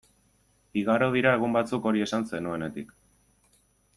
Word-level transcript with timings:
Igaro 0.81 1.09
dira 1.15 1.33
egun 1.39 1.53
batzuk 1.59 1.85
hori 1.91 2.03
esan 2.07 2.27
zenuenetik. 2.31 2.93